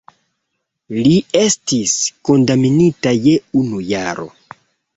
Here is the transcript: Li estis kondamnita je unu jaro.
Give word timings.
Li 1.07 1.11
estis 1.41 1.93
kondamnita 2.29 3.15
je 3.29 3.37
unu 3.63 3.83
jaro. 3.95 4.31